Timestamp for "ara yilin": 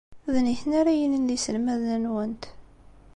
0.79-1.27